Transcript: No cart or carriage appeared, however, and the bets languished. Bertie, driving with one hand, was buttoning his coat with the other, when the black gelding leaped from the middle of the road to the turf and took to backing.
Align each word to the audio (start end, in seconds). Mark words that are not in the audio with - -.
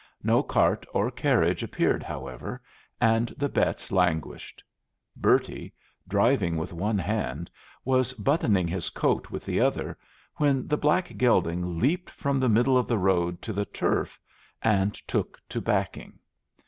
No 0.23 0.41
cart 0.41 0.83
or 0.95 1.11
carriage 1.11 1.61
appeared, 1.61 2.01
however, 2.01 2.59
and 2.99 3.27
the 3.37 3.47
bets 3.47 3.91
languished. 3.91 4.63
Bertie, 5.15 5.73
driving 6.07 6.57
with 6.57 6.73
one 6.73 6.97
hand, 6.97 7.51
was 7.85 8.11
buttoning 8.13 8.67
his 8.67 8.89
coat 8.89 9.29
with 9.29 9.45
the 9.45 9.59
other, 9.59 9.95
when 10.37 10.65
the 10.67 10.75
black 10.75 11.15
gelding 11.17 11.77
leaped 11.77 12.09
from 12.09 12.39
the 12.39 12.49
middle 12.49 12.79
of 12.79 12.87
the 12.87 12.97
road 12.97 13.43
to 13.43 13.53
the 13.53 13.65
turf 13.65 14.19
and 14.63 14.95
took 15.07 15.39
to 15.49 15.61
backing. 15.61 16.17